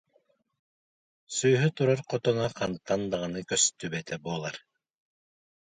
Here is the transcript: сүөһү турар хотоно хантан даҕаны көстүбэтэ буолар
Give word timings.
сүөһү 1.39 1.69
турар 1.77 2.01
хотоно 2.09 2.45
хантан 2.57 3.01
даҕаны 3.11 3.41
көстүбэтэ 3.49 4.15
буолар 4.25 4.55